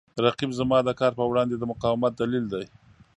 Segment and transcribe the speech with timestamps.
[0.25, 2.65] رقیب زما د کار په وړاندې د مقاومت دلیل دی